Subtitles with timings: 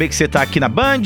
[0.00, 1.02] saber que você tá aqui na Band.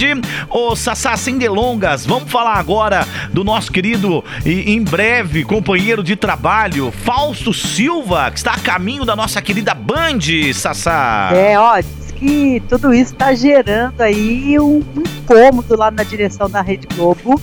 [0.49, 6.14] Ô, Sassá, sem delongas, vamos falar agora do nosso querido e em breve companheiro de
[6.14, 10.20] trabalho, Fausto Silva, que está a caminho da nossa querida Band,
[10.54, 11.30] Sassá.
[11.34, 16.61] É, ó, diz que tudo isso tá gerando aí um incômodo lá na direção da
[16.61, 17.41] Rede Globo.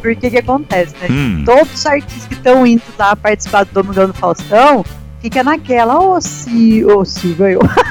[0.00, 1.08] Porque que acontece, né?
[1.10, 1.42] Hum.
[1.44, 4.82] Todos os artistas que estão indo lá participar do Domingão do Faustão,
[5.20, 7.60] fica naquela, ô Si, ô Silva, eu.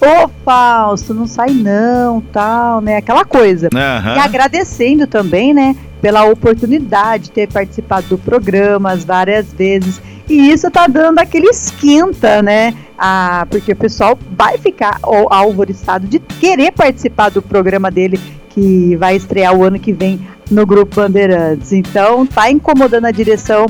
[0.00, 2.96] Ô Fausto, não sai não, tal, né?
[2.96, 3.68] Aquela coisa.
[3.74, 4.16] Aham.
[4.16, 10.00] E agradecendo também, né, pela oportunidade de ter participado do programa várias vezes.
[10.28, 12.74] E isso tá dando aquele esquenta, né?
[12.98, 18.18] Ah, porque o pessoal vai ficar alvoriçado de querer participar do programa dele,
[18.50, 21.72] que vai estrear o ano que vem no Grupo Bandeirantes.
[21.72, 23.66] Então, tá incomodando a direção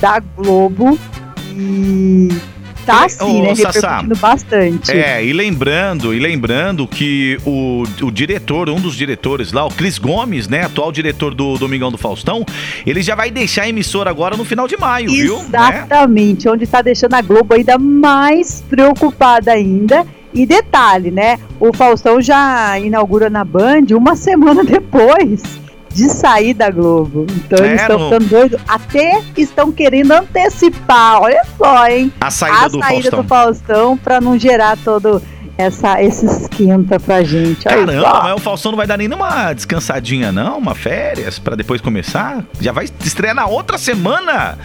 [0.00, 0.98] da Globo
[1.50, 2.28] e
[2.88, 3.54] tá Ô, assim, né?
[3.54, 4.92] Sassá, bastante.
[4.92, 9.98] É, e lembrando, e lembrando que o, o diretor, um dos diretores lá, o Cris
[9.98, 12.46] Gomes, né, atual diretor do Domingão do Faustão,
[12.86, 15.36] ele já vai deixar a emissora agora no final de maio, viu?
[15.36, 15.44] Né?
[15.48, 20.06] Exatamente, onde tá deixando a Globo ainda mais preocupada ainda.
[20.32, 21.38] E detalhe, né?
[21.58, 25.42] O Faustão já inaugura na Band uma semana depois
[25.92, 27.26] de sair da Globo.
[27.30, 28.60] Então eles É, estão no- ficando doidos.
[28.68, 32.12] Até estão querendo antecipar, olha só, hein?
[32.20, 33.22] A saída a do saída Faustão.
[33.22, 35.20] do Faustão para não gerar todo
[35.56, 37.66] essa, esse esquenta pra gente.
[37.68, 38.22] Olha Caramba, só.
[38.22, 40.58] mas o Faustão não vai dar nenhuma descansadinha, não?
[40.58, 42.44] Uma férias pra depois começar?
[42.60, 44.56] Já vai estrear na outra semana?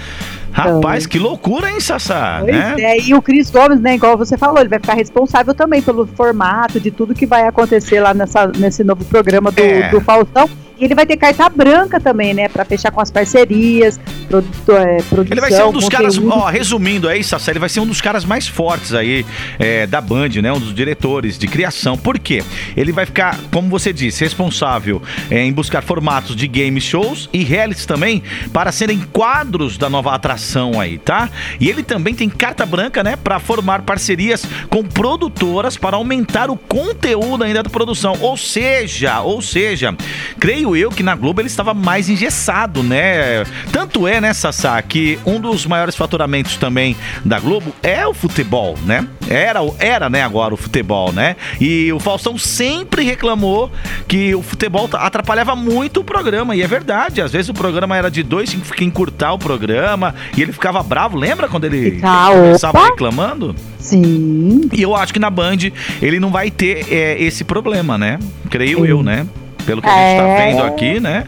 [0.52, 2.38] Rapaz, que loucura, hein, Sassá?
[2.42, 2.76] Pois né?
[2.78, 6.06] é, e o Cris Gomes, né, igual você falou, ele vai ficar responsável também pelo
[6.06, 9.90] formato de tudo que vai acontecer lá nessa, nesse novo programa do, É.
[9.90, 10.48] do Faustão.
[10.84, 14.98] E ele vai ter carta branca também, né, pra fechar com as parcerias, produ é,
[15.03, 16.38] produção, Ele vai ser um dos caras, conteúdo.
[16.38, 19.25] ó, resumindo aí, Sassá, ele vai ser um dos caras mais fortes aí
[19.58, 20.52] é, da Band, né?
[20.52, 21.98] Um dos diretores de criação.
[21.98, 22.44] Por quê?
[22.75, 27.45] Ele vai ficar, como você disse, responsável é, em buscar formatos de game shows e
[27.45, 31.30] realities também para serem quadros da nova atração aí, tá?
[31.62, 33.16] E ele também tem carta branca, né?
[33.16, 38.18] Para formar parcerias com produtoras para aumentar o conteúdo ainda da produção.
[38.19, 39.96] Ou seja, ou seja,
[40.38, 43.44] creio eu que na Globo ele estava mais engessado, né?
[43.72, 48.78] Tanto é, né, Sassá, que um dos maiores faturamentos também da Globo é o futebol,
[48.85, 49.07] né?
[49.29, 51.35] Era, o- era né, agora o futebol, né?
[51.59, 53.72] E o Faustão sempre reclamou
[54.07, 57.22] que o futebol atrapalhava muito o programa, e é verdade.
[57.22, 60.81] Às vezes o programa era de dois, tinha que encurtar o programa, e ele ficava
[60.84, 61.17] bravo.
[61.17, 62.88] Lembra quando ele começava opa.
[62.90, 63.55] reclamando?
[63.79, 64.69] Sim.
[64.73, 65.57] E eu acho que na Band
[66.01, 68.19] ele não vai ter é, esse problema, né?
[68.50, 68.88] Creio Sim.
[68.88, 69.25] eu, né?
[69.66, 70.47] Pelo que a gente tá É.
[70.51, 71.24] vendo aqui, né?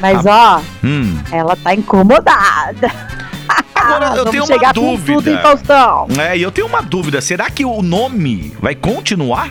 [0.00, 1.18] Mas, ó, Hum.
[1.30, 2.90] ela tá incomodada.
[3.74, 5.12] Agora, eu tenho uma dúvida.
[5.20, 5.38] tudo, hein?
[6.30, 7.20] É, e eu tenho uma dúvida.
[7.20, 9.50] Será que o nome vai continuar?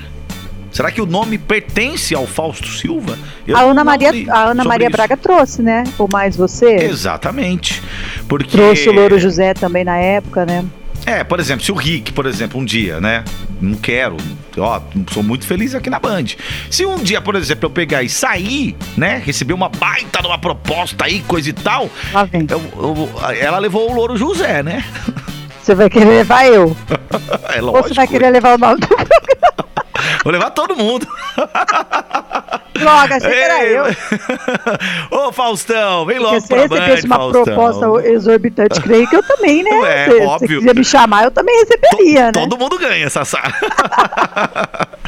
[0.71, 3.15] Será que o nome pertence ao Fausto Silva?
[3.47, 4.97] Eu a Ana Maria, a Ana Maria isso.
[4.97, 5.83] Braga trouxe, né?
[5.99, 6.77] O Mais Você.
[6.77, 7.79] Exatamente.
[8.27, 8.57] Porque.
[8.57, 10.65] Trouxe o Louro José também na época, né?
[11.05, 13.23] É, por exemplo, se o Rick, por exemplo, um dia, né?
[13.61, 14.15] Não quero,
[14.57, 14.79] ó,
[15.11, 16.25] sou muito feliz aqui na Band.
[16.69, 19.21] Se um dia, por exemplo, eu pegar e sair, né?
[19.25, 22.47] Receber uma baita de uma proposta aí, coisa e tal, Lá vem.
[22.49, 23.09] eu- eu-
[23.39, 24.83] ela levou o Louro José, né?
[25.61, 26.75] Você vai querer levar eu?
[27.55, 27.89] É Ou lógico.
[27.89, 28.87] você vai querer levar o nome do
[30.23, 31.07] Vou levar todo mundo.
[32.73, 33.83] Droga, achei que era eu.
[35.11, 37.43] Ô, Faustão, vem logo Porque se pra eu recebesse Band, uma Faustão.
[37.43, 39.69] proposta exorbitante, creio que eu também, né?
[39.85, 40.47] É, se, óbvio.
[40.47, 42.31] Se quiser me chamar, eu também receberia, né?
[42.31, 43.41] Todo mundo ganha, Sassá.